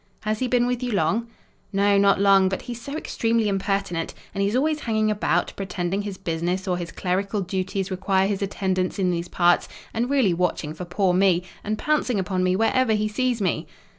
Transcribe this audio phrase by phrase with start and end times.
[0.21, 1.27] "Has he been with you long?"
[1.71, 6.17] "No, not long, but he's so extremely impertinent: and he's always hanging about, pretending his
[6.17, 10.85] business or his clerical duties require his attendance in these parts, and really watching for
[10.85, 13.67] poor me, and pouncing upon me wherever he sees me."